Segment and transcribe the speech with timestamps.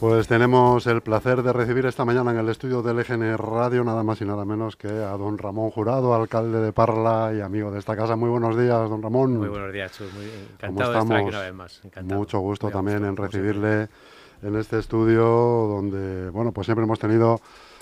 [0.00, 4.02] Pues tenemos el placer de recibir esta mañana en el estudio del EGN Radio nada
[4.02, 7.80] más y nada menos que a don Ramón Jurado, alcalde de Parla y amigo de
[7.80, 8.16] esta casa.
[8.16, 9.36] Muy buenos días, don Ramón.
[9.36, 10.10] Muy buenos días, Chus.
[10.14, 11.82] Muy encantado de estar aquí una vez más.
[12.04, 13.88] Mucho gusto también en recibirle
[14.42, 17.38] en este estudio donde, bueno, pues siempre hemos tenido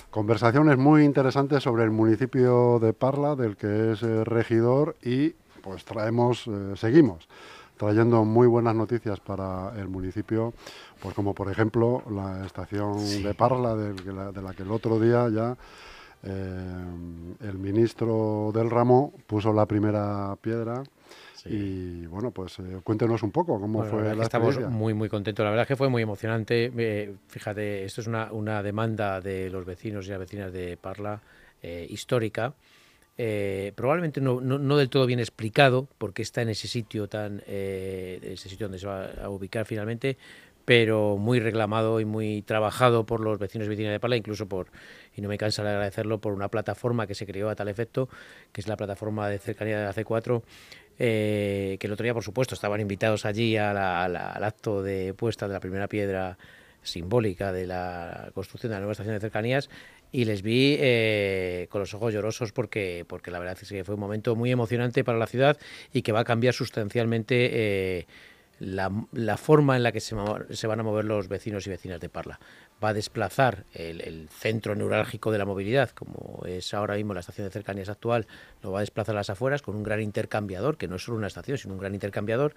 [0.09, 5.85] conversaciones muy interesantes sobre el municipio de Parla, del que es eh, regidor y pues
[5.85, 7.29] traemos, eh, seguimos
[7.79, 10.53] trayendo muy buenas noticias para el municipio,
[11.01, 15.57] pues como por ejemplo la estación de Parla, de, la, que el otro día ya
[16.23, 16.85] eh,
[17.41, 20.83] el ministro del ramo puso la primera piedra.
[21.45, 25.41] Y bueno, pues eh, cuéntenos un poco cómo fue la, Estamos muy, muy contentos.
[25.43, 26.69] La verdad es que fue muy emocionante.
[26.77, 31.21] Eh, fíjate, esto es una, una, demanda de los vecinos y las vecinas de Parla
[31.61, 32.53] histórica.
[33.21, 38.17] Eh, probablemente no, no, del todo bien explicado porque está en ese sitio tan eh,
[38.23, 40.17] ese sitio donde se va a ubicar finalmente
[40.69, 44.67] pero muy reclamado y muy trabajado por los vecinos y vecinas de Pala, incluso por,
[45.15, 48.07] y no me cansa de agradecerlo, por una plataforma que se creó a tal efecto,
[48.51, 50.43] que es la plataforma de cercanía de la C4,
[50.99, 55.53] eh, que el otro día, por supuesto, estaban invitados allí al acto de puesta de
[55.55, 56.37] la primera piedra
[56.83, 59.71] simbólica de la construcción de la nueva estación de cercanías
[60.11, 63.95] y les vi eh, con los ojos llorosos porque, porque la verdad es que fue
[63.95, 65.57] un momento muy emocionante para la ciudad
[65.93, 68.07] y que va a cambiar sustancialmente eh,
[68.59, 70.15] la, la, forma en la que se,
[70.51, 72.39] se, van a mover los vecinos y vecinas de Parla.
[72.83, 77.47] Va a desplazar el, centro neurálgico de la movilidad, como es ahora mismo la estación
[77.47, 78.27] de cercanías actual,
[78.61, 81.17] lo va a desplazar a las afueras con un gran intercambiador, que no es solo
[81.17, 82.53] una estación, sino un gran intercambiador,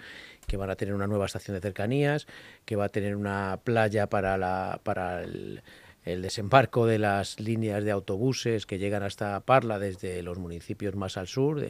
[0.46, 2.26] que van a tener una nueva estación de cercanías,
[2.64, 5.62] que va a tener una playa para, la, para el
[6.04, 11.16] el desembarco de las líneas de autobuses que llegan hasta Parla desde los municipios más
[11.16, 11.64] al sur,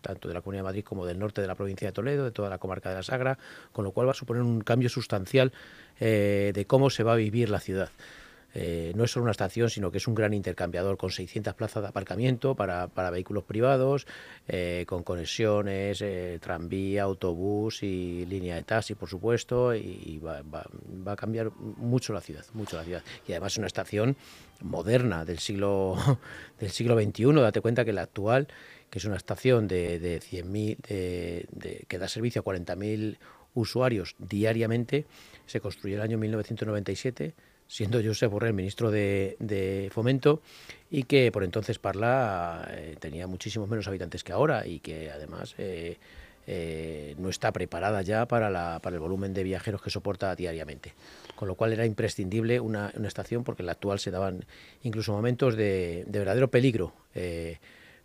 [0.00, 2.32] tanto de la Comunidad de Madrid como del norte de la provincia de Toledo, de
[2.32, 3.38] toda la comarca de la Sagra,
[3.72, 5.52] con lo cual va a suponer un cambio sustancial
[6.00, 7.90] eh, de cómo se va a vivir la ciudad.
[8.54, 11.82] Eh, no es solo una estación, sino que es un gran intercambiador con 600 plazas
[11.82, 14.06] de aparcamiento para, vehículos privados,
[14.48, 20.42] eh, con conexiones, eh, tranvía, autobús y línea de taxi, por supuesto, y, va,
[21.06, 23.02] a cambiar mucho la ciudad, mucho la ciudad.
[23.26, 24.16] Y además es una estación
[24.60, 25.96] moderna del siglo,
[26.60, 28.48] del siglo XXI, date cuenta que la actual,
[28.90, 33.18] que es una estación de, de 100.000, de, que da servicio a 40.000
[33.54, 35.06] usuarios diariamente,
[35.46, 37.34] se construyó en el año 1997
[37.70, 40.42] siendo Josep Borrell ministro de, Fomento,
[40.90, 45.54] y que por entonces Parla eh, tenía muchísimos menos habitantes que ahora y que además
[45.56, 45.96] eh,
[46.48, 50.94] eh, no está preparada ya para, la, para el volumen de viajeros que soporta diariamente.
[51.36, 54.44] Con lo cual era imprescindible una, estación porque en la actual se daban
[54.82, 56.92] incluso momentos de, de verdadero peligro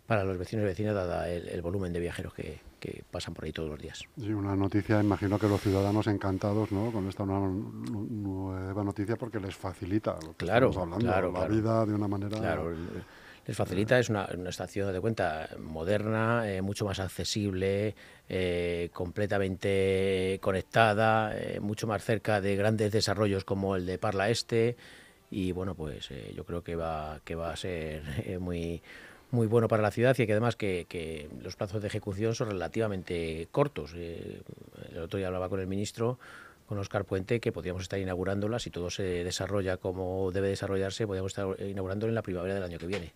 [0.06, 2.60] para los vecinos y vecinas, dada el, volumen de viajeros que,
[3.10, 4.04] pasan por ahí todos los días.
[4.16, 6.92] Sí, una noticia, imagino que los ciudadanos encantados ¿no?
[6.92, 11.84] con esta nueva, noticia porque les facilita lo que claro, estamos hablando, claro, la vida
[11.84, 12.38] de una manera...
[12.38, 12.72] Claro,
[13.46, 17.94] les facilita, es una, estación de cuenta moderna, eh, mucho más accesible,
[18.28, 24.76] eh, completamente conectada, eh, mucho más cerca de grandes desarrollos como el de Parla Este
[25.30, 28.02] y bueno, pues yo creo que va, que va a ser
[28.40, 28.82] muy
[29.30, 33.48] muy bueno para la ciudad y que además que, los plazos de ejecución son relativamente
[33.50, 33.92] cortos.
[33.94, 34.42] Eh,
[34.92, 36.18] el otro día hablaba con el ministro,
[36.66, 41.30] con Oscar Puente, que podríamos estar inaugurándola, si todo se desarrolla como debe desarrollarse, podríamos
[41.30, 43.12] estar inaugurándola en la primavera del año que viene.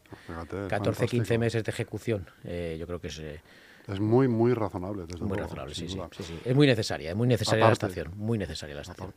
[0.69, 3.19] 14, 15 meses de ejecución, eh, yo creo que es...
[3.19, 3.41] Eh,
[3.89, 5.05] es muy, muy razonable.
[5.07, 8.39] Desde muy razonable, sí, sí, sí, Es muy necesaria, es muy necesaria la estación, muy
[8.39, 9.13] necesaria la estación.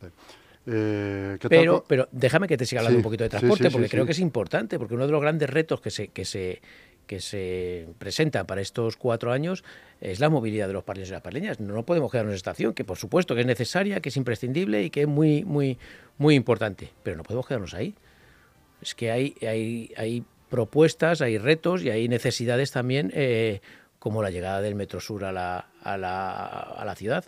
[0.65, 4.19] Pero, pero déjame que te siga hablando un poquito de transporte, porque creo que es
[4.19, 6.61] importante, porque uno de los grandes retos que se, que se,
[7.05, 9.63] que se presenta para estos cuatro años
[9.99, 11.59] es la movilidad de los parleños y las parleñas.
[11.59, 14.89] No podemos quedarnos en estación, que por supuesto que es necesaria, que es imprescindible y
[14.89, 15.77] que es muy, muy,
[16.17, 17.95] muy importante, pero no podemos quedarnos ahí.
[18.81, 23.61] Es que hay, hay, hay propuestas, hay retos y hay necesidades también, eh,
[23.99, 27.25] como la llegada del Metro Sur a la, a la, a la ciudad.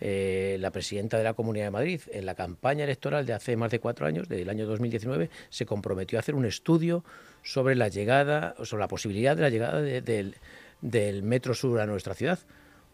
[0.00, 3.70] Eh, la presidenta de la Comunidad de Madrid, en la campaña electoral de hace más
[3.72, 7.04] de cuatro años, del año 2019, se comprometió a hacer un estudio
[7.42, 12.38] sobre la llegada, sobre la posibilidad de la llegada del, Metro Sur a nuestra ciudad.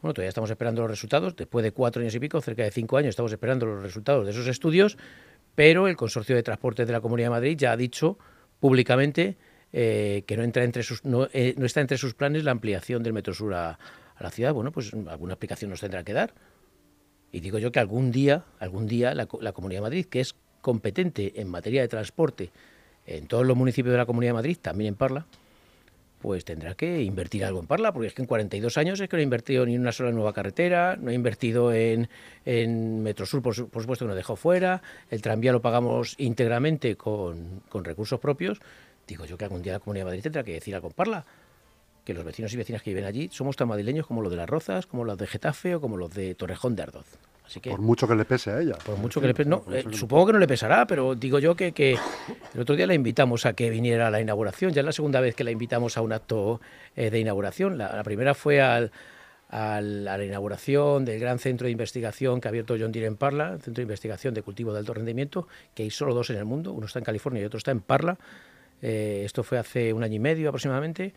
[0.01, 2.97] Bueno, todavía estamos esperando los resultados, después de cuatro años y pico, cerca de cinco
[2.97, 4.97] años, estamos esperando los resultados de esos estudios,
[5.55, 8.19] pero el Consorcio de Transportes de la Comunidad de Madrid ya ha dicho
[8.61, 9.37] públicamente
[9.73, 11.03] eh, que no, entra entre sus,
[11.33, 13.79] eh, no, está entre sus planes la ampliación del Metro Sur a,
[14.17, 14.55] a la ciudad.
[14.55, 16.33] Bueno, pues alguna explicación nos tendrá que dar.
[17.35, 21.41] Y digo yo que algún día, algún día la, Comunidad de Madrid, que es competente
[21.41, 22.53] en materia de transporte
[23.09, 25.27] en todos los municipios de la Comunidad de Madrid, también en Parla,
[26.23, 29.17] pues tendrá que invertir algo en Parla, porque es que en 42 años es que
[29.17, 32.09] no ha invertido ni una sola nueva carretera, no ha invertido en,
[32.45, 34.81] en Metrosur, por, supuesto que nos dejó fuera,
[35.11, 38.61] el tranvía lo pagamos íntegramente con, con recursos propios.
[39.09, 41.27] Digo yo que algún día la Comunidad de Madrid tendrá que decir algo en Parla
[42.05, 44.49] que los vecinos y vecinas que viven allí somos tan madrileños como los de Las
[44.49, 47.07] Rozas, como los de Getafe o como los de Torrejón de Ardoz.
[47.47, 48.75] Así que, por mucho que le pese a ella.
[48.85, 49.49] Por mucho que le pese.
[49.49, 51.99] No, eh, supongo que no le pesará, pero digo yo que, que,
[52.55, 54.73] el otro día la invitamos a que viniera a la inauguración.
[54.73, 56.61] Ya es la segunda vez que la invitamos a un acto
[56.97, 57.77] eh, de inauguración.
[57.77, 58.93] La, primera fue al,
[59.51, 63.53] a la inauguración del gran centro de investigación que ha abierto John Deere en Parla,
[63.53, 66.47] el centro de investigación de cultivo de alto rendimiento, que hay solo dos en el
[66.47, 68.17] mundo, uno está en California y otro está en Parla.
[68.81, 71.13] Eh, esto fue hace un año y medio aproximadamente.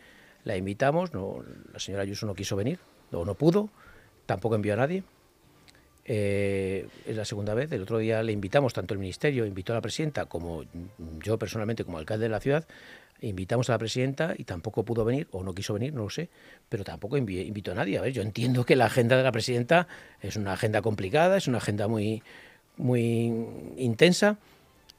[0.48, 2.78] La invitamos, no, la señora Ayuso no quiso venir,
[3.12, 3.68] o no pudo,
[4.24, 5.02] tampoco envió a nadie.
[6.06, 7.70] Eh, es la segunda vez.
[7.70, 10.64] El otro día le invitamos, tanto el Ministerio invitó a la presidenta como
[11.22, 12.66] yo personalmente como alcalde de la ciudad,
[13.20, 16.30] invitamos a la presidenta y tampoco pudo venir, o no quiso venir, no lo sé,
[16.70, 17.98] pero tampoco invitó a nadie.
[17.98, 19.86] A ver, yo entiendo que la agenda de la presidenta
[20.22, 22.22] es una agenda complicada, es una agenda muy,
[22.78, 23.34] muy
[23.76, 24.38] intensa,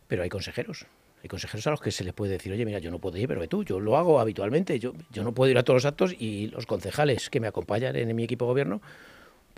[0.08, 0.86] pero hay consejeros.
[1.22, 3.28] Hay consejeros a los que se les puede decir, oye, mira, yo no puedo ir,
[3.28, 6.16] pero tú, yo lo hago habitualmente, yo, yo no puedo ir a todos los actos
[6.18, 8.82] y los concejales que me acompañan en mi equipo de gobierno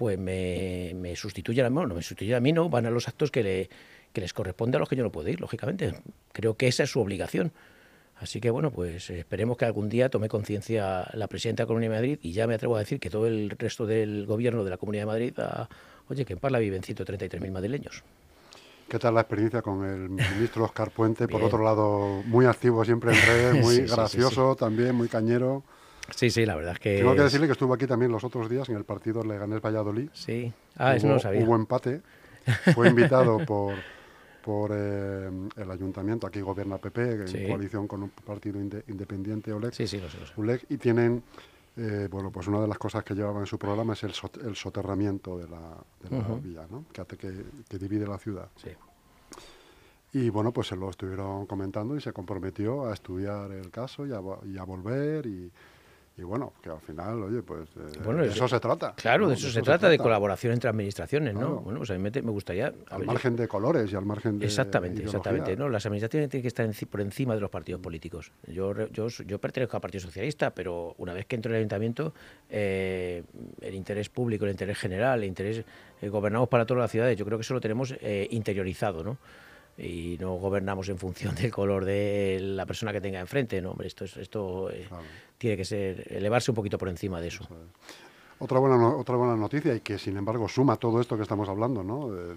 [0.02, 3.70] pues me, sustituyen, no me sustituyen a mí, no, van a los actos que, le,
[4.14, 5.94] que les corresponde a los que yo no puedo ir, lógicamente.
[6.32, 7.52] Creo que esa es su obligación.
[8.16, 11.92] Así que bueno, pues esperemos que algún día tome conciencia la presidenta de la Comunidad
[11.92, 14.70] de Madrid y ya me atrevo a decir que todo el resto del gobierno de
[14.70, 15.34] la Comunidad de Madrid,
[16.08, 18.04] oye, que en Parla viven 133.000 madrileños.
[18.92, 21.26] ¿Qué tal la experiencia con el ministro Oscar Puente?
[21.26, 25.64] Por otro lado, muy activo siempre en redes, muy gracioso también, muy cañero.
[26.14, 26.98] Sí, sí, la verdad es que...
[26.98, 30.10] Tengo que decirle que estuvo aquí también los otros días en el partido Leganés-Valladolid.
[30.12, 31.42] Sí, ah, eso no lo sabía.
[31.42, 32.02] Hubo empate,
[32.76, 33.76] fue invitado por,
[34.44, 39.74] por eh, el ayuntamiento, aquí gobierna PP, en coalición con un partido independiente, OLEG.
[39.74, 41.24] Sí, sí, lo sé, y tienen,
[41.78, 44.14] eh, bueno, pues una de las cosas que llevaban en su programa es el,
[44.56, 45.78] soterramiento de la,
[46.42, 46.86] vía, ¿no?
[46.92, 48.50] Que hace que, divide la ciudad.
[48.58, 48.70] Sí.
[50.14, 54.12] Y bueno, pues se lo estuvieron comentando y se comprometió a estudiar el caso y
[54.12, 55.50] a, y a volver y
[56.18, 58.94] y bueno, que al final, oye, pues eh, de eso se trata.
[58.96, 61.62] Claro, de eso, se, trata, de colaboración entre administraciones, ¿no?
[61.62, 62.74] Bueno, pues a mí me, gustaría...
[62.90, 65.70] Al margen de colores y al margen de Exactamente, exactamente, ¿no?
[65.70, 68.32] Las administraciones tienen que estar por encima de los partidos políticos.
[68.48, 72.14] Yo, yo, yo pertenezco al Partido Socialista, pero una vez que entro en el Ayuntamiento,
[72.50, 73.24] eh,
[73.62, 75.64] el interés público, el interés general, el interés...
[76.02, 77.96] Eh, gobernamos para todas las ciudades, yo creo que eso lo tenemos
[78.30, 79.18] interiorizado, ¿no?
[79.82, 83.62] Y no gobernamos en función del color de la persona que tenga enfrente.
[83.62, 84.88] No, hombre, esto, esto eh,
[85.38, 87.48] tiene que ser elevarse un poquito por encima de eso.
[88.40, 91.84] Otra buena, otra buena noticia y que sin embargo suma todo esto que estamos hablando,
[91.84, 92.12] ¿no?
[92.12, 92.34] de,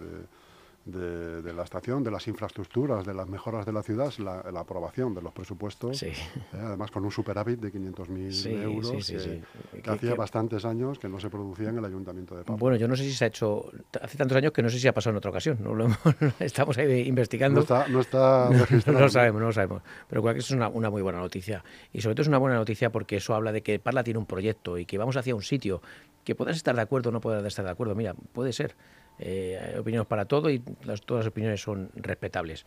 [0.87, 5.23] la estación, de las infraestructuras, de las mejoras de la ciudad, la, la aprobación de
[5.23, 6.13] los presupuestos, eh,
[6.53, 11.71] además con un superávit de 500.000 euros, que, hacía bastantes años que no se producía
[11.71, 12.61] en el Ayuntamiento de Pamplona.
[12.61, 14.87] Bueno, yo no sé si se ha hecho, hace tantos años que no sé si
[14.87, 15.89] ha pasado en otra ocasión, no lo
[16.39, 17.61] estamos ahí investigando.
[17.61, 18.99] No está, no está registrado.
[18.99, 21.19] no lo sabemos, no lo sabemos, pero creo que eso es una, una muy buena
[21.19, 21.65] noticia.
[21.93, 24.27] Y sobre todo es una buena noticia porque eso habla de que Parla tiene un
[24.27, 25.81] proyecto y que vamos hacia un sitio
[26.25, 27.95] que puedas estar de acuerdo o no puedas estar de acuerdo.
[27.95, 28.75] Mira, puede ser
[29.19, 32.65] eh, opiniones para todo y todas las opiniones son respetables.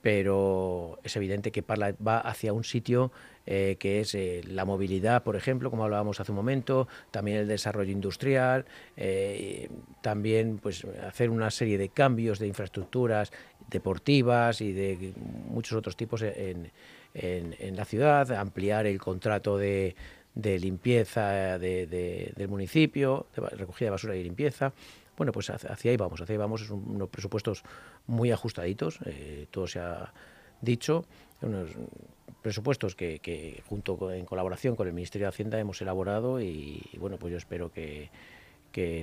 [0.00, 3.12] Pero es evidente que Parla va hacia un sitio
[3.46, 7.48] eh, que es eh, la movilidad, por ejemplo, como hablábamos hace un momento, también el
[7.48, 8.64] desarrollo industrial,
[10.00, 13.32] también pues hacer una serie de cambios de infraestructuras
[13.70, 16.70] deportivas y de muchos otros tipos en,
[17.14, 19.94] la ciudad, ampliar el contrato de,
[20.34, 24.72] de limpieza del municipio, de recogida de basura y limpieza.
[25.22, 27.62] Bueno, pues hacia ahí vamos, hacia ahí vamos, son unos presupuestos
[28.08, 30.12] muy ajustaditos, eh, todo se ha
[30.60, 31.04] dicho,
[31.42, 31.70] unos
[32.42, 37.30] presupuestos que, junto en colaboración con el Ministerio de Hacienda hemos elaborado y, bueno, pues
[37.30, 38.10] yo espero que,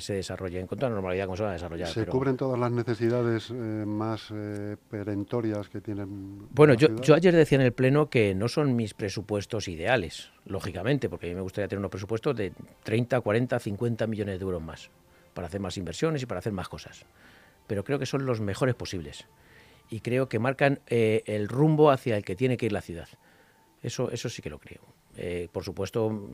[0.01, 1.87] se desarrollen con toda la normalidad como se van a desarrollar.
[1.87, 6.49] ¿Se cubren todas las necesidades eh, más eh, perentorias que tienen?
[6.53, 11.07] Bueno, yo, yo, ayer decía en el Pleno que no son mis presupuestos ideales, lógicamente,
[11.07, 12.51] porque a mí me gustaría tener unos presupuestos de
[12.83, 14.89] 30, 40, 50 millones de euros más
[15.33, 17.05] para hacer más inversiones y para hacer más cosas.
[17.67, 19.25] Pero creo que son los mejores posibles.
[19.89, 23.07] Y creo que marcan eh, el rumbo hacia el que tiene que ir la ciudad.
[23.81, 24.81] Eso, eso sí que lo creo.
[25.17, 26.29] Eh, por supuesto,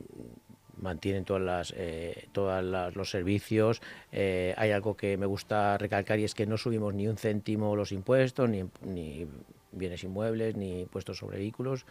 [0.76, 2.62] mantienen todas las, eh, todos
[2.94, 3.80] los servicios.
[4.12, 7.92] hay algo que me gusta recalcar y es que no subimos ni un céntimo los
[7.92, 9.26] impuestos, ni, ni
[9.72, 11.86] bienes inmuebles, ni impuestos sobre vehículos.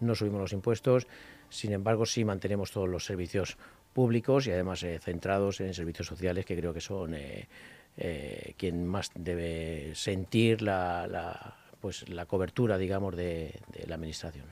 [0.00, 1.06] No subimos los impuestos.
[1.48, 3.56] Sin embargo, sí mantenemos todos los servicios
[3.92, 7.48] públicos y además eh, centrados en servicios sociales que creo que son eh,
[7.96, 14.46] eh, quien más debe sentir la, la, pues, la cobertura, digamos, de, la administración.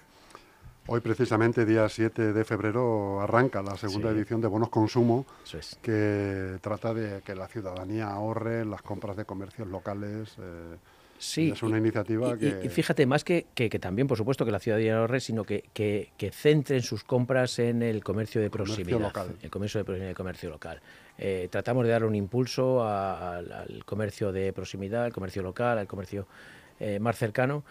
[0.86, 5.26] Hoy precisamente, día 7 de febrero, arranca la segunda edición de Bonos Consumo,
[5.80, 10.36] que trata de que la ciudadanía ahorre las compras de comercios locales.
[10.38, 10.76] Eh,
[11.22, 12.60] sí, es una iniciativa que...
[12.64, 16.30] Y, fíjate, más que, que, también, por supuesto, que la ciudadanía ahorre, sino que, que,
[16.32, 19.36] centren sus compras en el comercio de proximidad, local.
[19.42, 20.80] el comercio de el comercio local.
[21.18, 26.26] Eh, tratamos de dar un impulso al comercio de proximidad, al comercio local, al comercio
[26.80, 27.64] eh, más cercano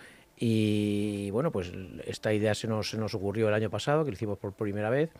[0.43, 1.71] y bueno, pues
[2.07, 4.89] esta idea se nos, se nos ocurrió el año pasado, que lo hicimos por primera
[4.89, 5.11] vez.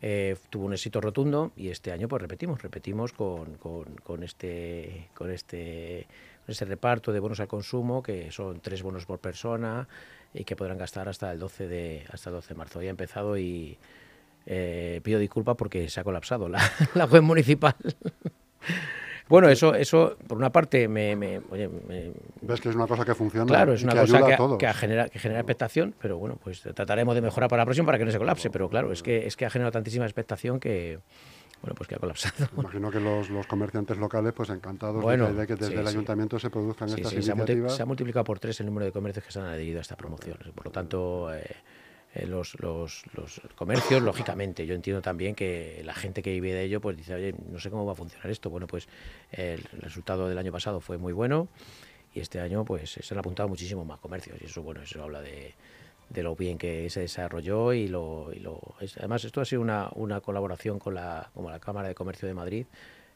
[0.00, 5.10] Eh, tuvo un éxito rotundo y este año pues repetimos, repetimos con, con, con, este,
[5.14, 6.06] con este
[6.46, 9.88] reparto de bonos al consumo, que son tres bonos por persona
[10.34, 12.82] y que podrán gastar hasta el 12 de, hasta el 12 de marzo.
[12.82, 13.78] Ya ha empezado y
[14.46, 16.60] eh, pido disculpas porque se ha colapsado la,
[16.94, 17.74] la web municipal.
[19.28, 21.16] Bueno, eso, eso por una parte me,
[22.42, 23.46] Ves que es una cosa que funciona.
[23.46, 24.20] Claro, es una cosa
[24.58, 27.96] que, genera, que genera expectación, pero bueno, pues trataremos de mejorar para la próxima para
[27.96, 28.50] que no se colapse.
[28.50, 30.98] Pero claro, es que, es que ha generado tantísima expectación que,
[31.62, 32.48] bueno, pues que ha colapsado.
[32.58, 36.88] Imagino que los, los comerciantes locales, pues encantados de, que desde el ayuntamiento se produzcan
[36.88, 37.76] estas iniciativas.
[37.76, 39.96] Se ha, multiplicado por tres el número de comercios que se han adherido a esta
[39.96, 40.38] promoción.
[40.56, 41.44] Por lo tanto, eh,
[42.14, 44.66] eh, los, los, los, comercios, lógicamente.
[44.66, 47.70] Yo entiendo también que la gente que vive de ello, pues dice, oye, no sé
[47.70, 48.50] cómo va a funcionar esto.
[48.50, 48.88] Bueno, pues
[49.30, 51.46] el resultado del año pasado fue muy bueno
[52.12, 55.22] y este año pues se han apuntado muchísimo más comercios y eso, bueno, eso habla
[55.22, 55.54] de,
[56.12, 58.30] de lo bien que se desarrolló y lo...
[58.32, 58.60] Y lo
[58.98, 62.34] además, esto ha sido una, una colaboración con la, con la Cámara de Comercio de
[62.34, 62.66] Madrid,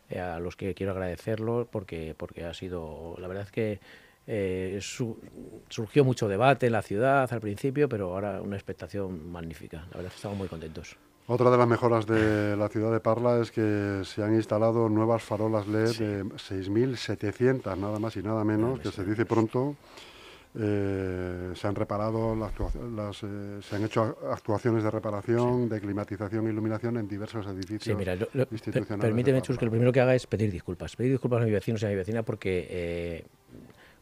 [0.09, 3.81] eh, a los que quiero agradecerlo porque, porque ha sido, la verdad es que
[4.29, 9.79] eh, surgió mucho debate en la ciudad al principio, pero ahora una expectación magnífica.
[9.91, 10.97] La verdad es que estamos muy contentos.
[11.29, 15.25] Otra de las mejoras de la ciudad de Parla es que se han instalado nuevas
[15.25, 19.75] farolas LED de 6.700, nada más y nada menos, que se dice pronto.
[20.59, 26.51] Eh, se han reparado, las, eh, se han hecho actuaciones de reparación, de climatización e
[26.51, 29.05] iluminación en diversos edificios sí, mira, institucionales.
[29.05, 30.97] permíteme, Chus, que lo primero que haga es pedir disculpas.
[30.97, 33.25] Pedir disculpas a mis vecinos y a mi vecina porque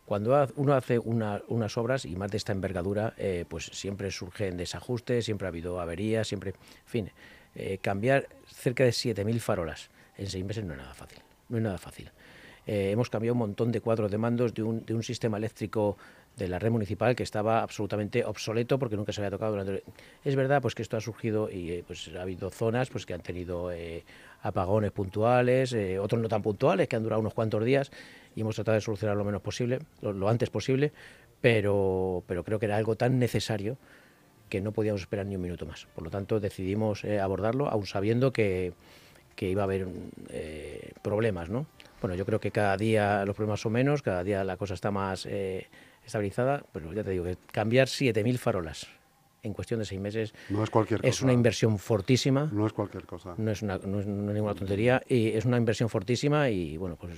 [0.05, 5.25] cuando uno hace unas obras y más de esta envergadura, eh, pues siempre surgen desajustes,
[5.25, 7.11] siempre ha habido averías, siempre, en fin,
[7.55, 11.63] eh, cambiar cerca de 7.000 farolas en seis meses no es nada fácil, no es
[11.63, 12.11] nada fácil.
[12.67, 15.97] Eh, hemos cambiado un montón de cuadros de mandos de un, de un sistema eléctrico
[16.37, 19.85] de la red municipal que estaba absolutamente obsoleto porque nunca se había tocado durante...
[20.25, 23.21] Es verdad pues que esto ha surgido y pues ha habido zonas pues que han
[23.21, 23.71] tenido
[24.43, 27.91] apagones puntuales, otros no tan puntuales que han durado unos cuantos días
[28.35, 30.93] y hemos tratado de solucionar lo menos posible, lo, antes posible,
[31.41, 33.77] pero, pero creo que era algo tan necesario
[34.49, 35.87] que no podíamos esperar ni un minuto más.
[35.95, 38.73] Por lo tanto, decidimos eh, abordarlo, aún sabiendo que,
[39.37, 39.87] que iba a haber
[40.31, 41.67] eh, problemas, ¿no?
[42.01, 44.91] Bueno, yo creo que cada día los problemas son menos, cada día la cosa está
[44.91, 45.69] más eh,
[46.05, 48.87] estabilizada, pero ya te digo que cambiar 7.000 farolas
[49.45, 52.49] en cuestión de seis meses no es, cualquier es una inversión fortísima.
[52.51, 53.35] No es cualquier cosa.
[53.37, 57.13] No es, una, no es ninguna tontería y es una inversión fortísima y bueno, pues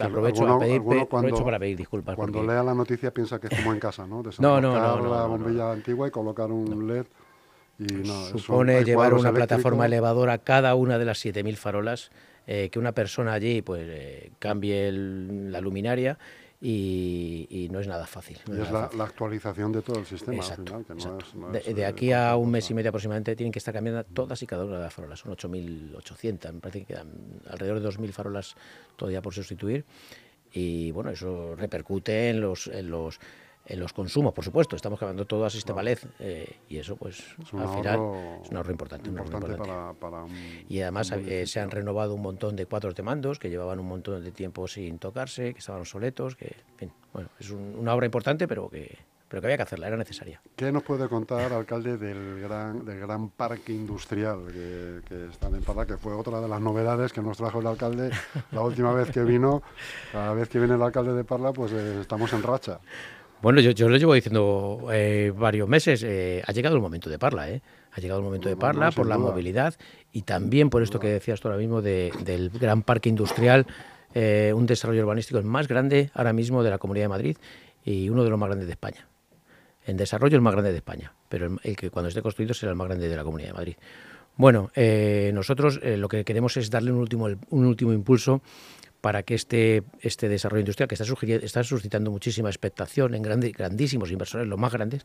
[0.00, 2.16] aprovecho, a pedir, cuando, para pedir disculpas.
[2.16, 4.22] Cuando lea la noticia piensa que es como en casa, ¿no?
[4.40, 7.06] no, no, no, la bombilla antigua y colocar un LED.
[7.78, 8.04] Y
[8.38, 12.10] Supone llevar una plataforma elevadora a cada una de las 7.000 farolas,
[12.46, 16.18] eh, que una persona allí pues eh, cambie la luminaria
[16.64, 18.38] y, no es nada fácil.
[18.46, 20.44] y es, la, actualización de todo el sistema.
[21.52, 24.64] de, aquí a un mes y medio aproximadamente tienen que estar cambiando todas y cada
[24.64, 25.18] una de las farolas.
[25.18, 28.54] Son 8.800, me parece que quedan alrededor de 2.000 farolas
[28.96, 29.84] todavía por sustituir.
[30.52, 33.18] Y bueno, eso repercute en los, en los
[33.66, 37.22] en los consumos, por supuesto, estamos cambiando todo a sistema LED eh, y eso pues
[37.52, 38.00] al final
[38.42, 39.10] es un ahorro importante.
[40.68, 43.86] y además eh, se han renovado un montón de cuadros de mandos que llevaban un
[43.86, 48.06] montón de tiempo sin tocarse, que estaban obsoletos, que en fin, bueno, es una obra
[48.06, 48.98] importante pero que,
[49.32, 50.42] pero que había que hacerla, era necesaria.
[50.56, 55.62] ¿Qué nos puede contar, alcalde, del gran, del gran parque industrial que, que está en
[55.62, 58.10] Parla, que fue otra de las novedades que nos trajo el alcalde
[58.50, 59.62] la última vez que vino?
[60.12, 62.80] Cada vez que viene el alcalde de Parla, pues eh, estamos en racha.
[63.42, 66.04] Bueno, yo, lo llevo diciendo eh, varios meses.
[66.04, 67.60] Eh, ha llegado el momento de Parla, ¿eh?
[67.90, 69.74] Ha llegado el momento de Parla por la movilidad
[70.12, 73.66] y también por esto que decías tú ahora mismo del gran parque industrial,
[74.14, 77.36] eh, un desarrollo urbanístico el más grande ahora mismo de la Comunidad de Madrid
[77.84, 79.08] y uno de los más grandes de España.
[79.86, 82.76] En desarrollo el más grande de España, pero el, que cuando esté construido será el
[82.76, 83.74] más grande de la Comunidad de Madrid.
[84.36, 84.70] Bueno,
[85.34, 88.40] nosotros lo que queremos es darle un último, un último impulso
[89.02, 91.04] para que este, este desarrollo industrial, que está,
[91.44, 95.04] está suscitando muchísima expectación en grandes, grandísimos inversores, los más grandes,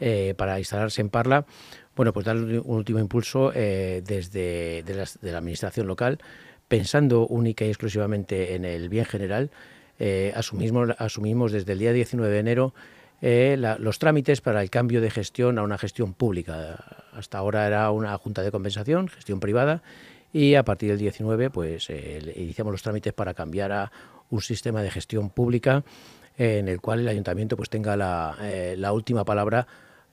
[0.00, 1.46] eh, para instalarse en Parla,
[1.94, 6.18] bueno, pues darle un último impulso eh, desde de la, administración local,
[6.66, 9.50] pensando única y exclusivamente en el bien general.
[10.00, 12.74] Eh, asumimos, asumimos desde el día 19 de enero
[13.78, 17.04] los trámites para el cambio de gestión a una gestión pública.
[17.12, 19.82] Hasta ahora era una junta de compensación, gestión privada,
[20.32, 23.92] y a partir del 19 pues eh, iniciamos los trámites para cambiar a
[24.30, 25.84] un sistema de gestión pública
[26.38, 28.36] en el cual el ayuntamiento pues tenga la,
[28.76, 29.66] la última palabra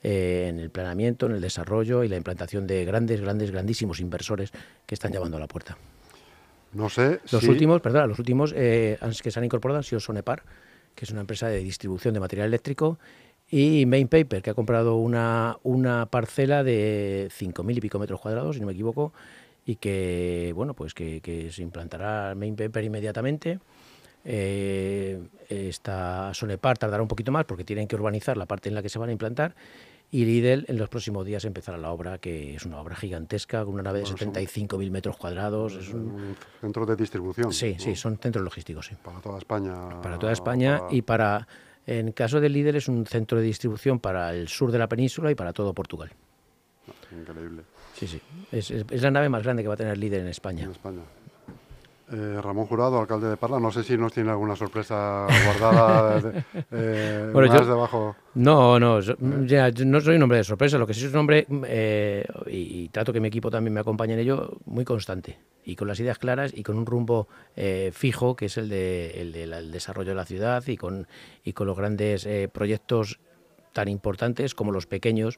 [0.04, 4.52] en el planeamiento, en el desarrollo y la implantación de grandes, grandes, grandísimos inversores
[4.86, 5.78] que están llamando a la puerta.
[6.74, 7.20] No sé.
[7.32, 10.44] Los últimos, perdón, los últimos eh, que se han incorporado han sido Sonepar,
[10.96, 13.00] que es una empresa de distribución de material eléctrico,
[13.50, 18.56] y Main Paper, que ha comprado una, una parcela de 5.000 y pico metros cuadrados,
[18.56, 19.14] si no me equivoco,
[19.68, 23.60] y que, bueno, pues que, se implantará Main Paper inmediatamente.
[24.24, 28.82] Eh, esta Sonepar tardará un poquito más porque tienen que urbanizar la parte en la
[28.82, 29.56] que se van a implantar
[30.10, 33.74] y Lidl en los próximos días empezará la obra, que es una obra gigantesca, con
[33.74, 35.74] una nave de 75.000 metros cuadrados.
[35.74, 36.36] Es un...
[36.62, 37.52] centro de distribución.
[37.52, 38.96] Sí, sí, son centros logísticos, sí.
[39.04, 40.02] Para toda España.
[40.02, 41.46] Para toda España y para,
[41.86, 45.30] en caso de Lidl, es un centro de distribución para el sur de la península
[45.30, 46.10] y para todo Portugal.
[47.12, 47.64] Increíble.
[47.98, 48.22] Sí, sí.
[48.52, 50.66] Es, es, la nave más grande que va a tener Lidl en España.
[50.66, 51.02] En España.
[52.10, 57.32] Eh, Ramón Jurado, alcalde de Parla, no sé si nos tiene alguna sorpresa guardada eh,
[57.34, 58.16] más debajo.
[58.36, 59.02] No, no,
[59.46, 62.88] ya, no soy un hombre de sorpresa, lo que sí es un hombre, eh, y,
[62.90, 66.18] trato que mi equipo también me acompañe en ello, muy constante, y con las ideas
[66.18, 67.28] claras y con un rumbo
[67.92, 71.08] fijo, que es el, de, el del desarrollo de la ciudad y con,
[71.44, 73.20] y con los grandes proyectos
[73.74, 75.38] tan importantes como los pequeños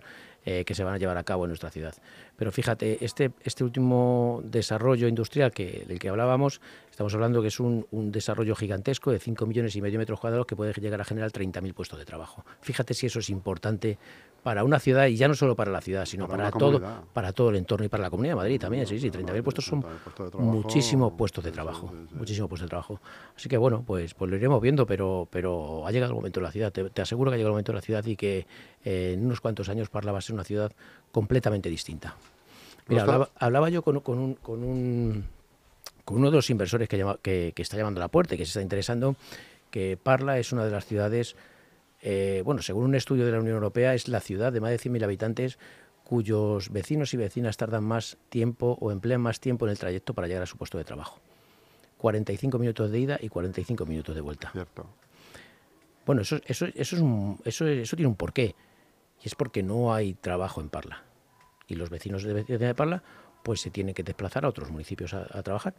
[0.52, 1.94] eh, que se van a llevar a cabo en nuestra ciudad.
[2.36, 6.60] Pero fíjate, este, este último desarrollo industrial que, del que hablábamos,
[6.90, 10.48] estamos hablando que es un, un desarrollo gigantesco de 5 millones y medio metros cuadrados
[10.48, 12.44] que puede llegar a generar 30.000 puestos de trabajo.
[12.62, 14.00] Fíjate si eso es importante
[14.44, 16.82] para una ciudad y ya no solo para la ciudad, sino para, todo,
[17.14, 18.88] para todo el entorno y para la Comunidad de Madrid también.
[18.88, 19.86] Sí, sí, 30.000 puestos son
[20.40, 23.02] muchísimos puestos de trabajo, muchísimos puestos de trabajo.
[23.36, 26.46] Así que bueno, pues, pues lo iremos viendo, pero, pero ha llegado el momento de
[26.46, 26.72] la ciudad.
[26.72, 28.48] Te, aseguro que ha llegado el momento de la ciudad y que
[28.84, 30.72] eh, en unos cuantos años Parla va a ser una ciudad
[31.12, 32.16] completamente distinta.
[32.88, 35.26] Mira, hablaba, yo con, con, un, con, un,
[36.06, 38.46] con uno de los inversores que, que, que está llamando a la puerta y que
[38.46, 39.16] se está interesando,
[39.70, 41.36] que Parla es una de las ciudades
[42.02, 44.78] eh, bueno, según un estudio de la Unión Europea, es la ciudad de más de
[44.80, 45.60] 100.000 habitantes
[46.04, 50.28] cuyos vecinos y vecinas tardan más tiempo o emplean más tiempo en el trayecto para
[50.28, 51.20] llegar a su puesto de trabajo.
[51.98, 54.50] 45 minutos de ida y 45 minutos de vuelta.
[54.52, 54.88] Cierto.
[56.06, 56.96] Bueno, eso, eso, eso,
[57.46, 58.56] es eso, eso tiene un porqué.
[59.22, 61.04] Y es porque no hay trabajo en Parla.
[61.68, 63.04] Y los vecinos de, de Parla
[63.44, 65.74] pues se tienen que desplazar a otros municipios a trabajar.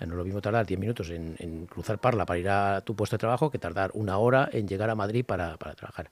[0.00, 3.16] No es lo mismo tardar 10 minutos en, cruzar Parla para ir a tu puesto
[3.16, 6.10] de trabajo que tardar una hora en llegar a Madrid para, trabajar.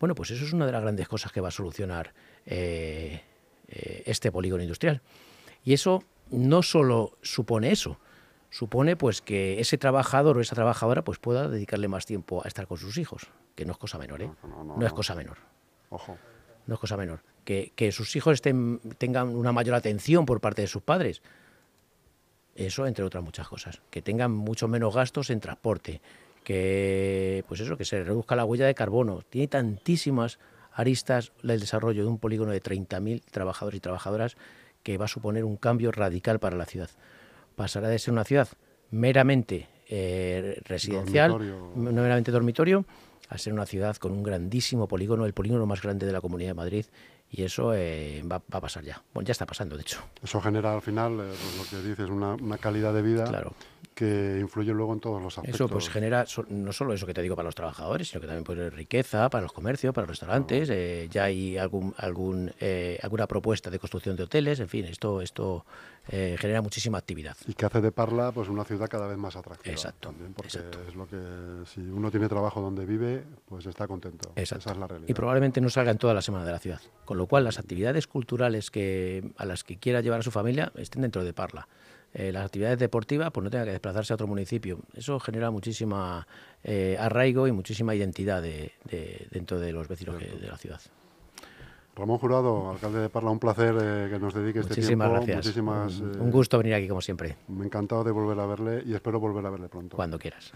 [0.00, 2.12] Bueno, pues eso es una de las grandes cosas que va a solucionar
[2.46, 3.22] eh,
[3.68, 5.02] eh, este polígono industrial.
[5.64, 8.00] Y eso no solo supone eso,
[8.50, 12.66] supone pues que ese trabajador o esa trabajadora pues pueda dedicarle más tiempo a estar
[12.66, 14.30] con sus hijos, que no es cosa menor, ¿eh?
[14.42, 15.38] No, es cosa menor.
[15.92, 16.18] Ojo.
[16.66, 17.20] No es cosa menor.
[17.44, 21.22] Que, que sus hijos estén, tengan una mayor atención por parte de sus padres
[22.54, 23.80] eso, entre otras muchas cosas.
[23.90, 26.00] Que tengan mucho menos gastos en transporte.
[26.44, 29.22] Que, pues eso, que se reduzca la huella de carbono.
[29.28, 30.38] Tiene tantísimas
[30.72, 34.36] aristas el desarrollo de un polígono de 30.000 trabajadores y trabajadoras
[34.82, 36.90] que va a suponer un cambio radical para la ciudad.
[37.56, 38.48] Pasará de ser una ciudad
[38.90, 41.30] meramente eh, residencial,
[41.76, 42.84] no meramente dormitorio,
[43.32, 46.50] a ser una ciudad con un grandísimo polígono, el polígono más grande de la Comunidad
[46.50, 46.86] de Madrid,
[47.30, 49.02] y eso eh, va, a pasar ya.
[49.14, 50.00] Bueno, ya está pasando, de hecho.
[50.22, 53.54] Eso genera al final, eh, lo que dices, una, una, calidad de vida claro
[53.94, 55.60] que influye luego en todos los aspectos.
[55.60, 58.44] Eso pues genera no solo eso que te digo para los trabajadores, sino que también
[58.44, 60.68] puede riqueza para los comercios, para los restaurantes.
[60.70, 64.60] Eh, ya hay algún, algún eh, alguna propuesta de construcción de hoteles.
[64.60, 65.64] En fin, esto esto
[66.08, 67.36] eh, genera muchísima actividad.
[67.46, 69.72] Y que hace de Parla pues una ciudad cada vez más atractiva.
[69.72, 70.08] Exacto.
[70.08, 71.16] También porque es lo que
[71.66, 74.32] si uno tiene trabajo donde vive, pues está contento.
[74.36, 74.62] Exacto.
[74.62, 75.08] Esa es la realidad.
[75.08, 76.80] Y probablemente no salga en toda la semana de la ciudad.
[77.04, 80.72] Con lo cual las actividades culturales que a las que quiera llevar a su familia
[80.76, 81.68] estén dentro de Parla.
[82.14, 84.80] Eh, las actividades deportivas, pues no tenga que desplazarse a otro municipio.
[84.94, 86.26] Eso genera muchísima
[86.62, 88.72] eh, arraigo y muchísima identidad de,
[89.30, 90.80] dentro de los vecinos de la ciudad.
[91.94, 95.10] Ramón Jurado, alcalde de Parla, un placer eh, que nos dedique este tiempo.
[95.10, 95.36] Gracias.
[95.36, 97.36] Muchísimas un gusto venir aquí como siempre.
[97.48, 99.96] Me encantado de volver a verle y espero volver a verle pronto.
[99.96, 100.52] Cuando quieras.